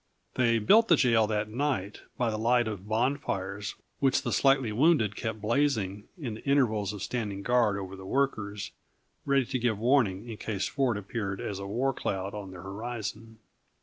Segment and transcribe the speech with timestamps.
[0.33, 5.15] They built the jail that night, by the light of bonfires which the slightly wounded
[5.15, 8.71] kept blazing in the intervals of standing guard over the workers;
[9.27, 13.37] ready to give warning in case Ford appeared as a war cloud on their horizon.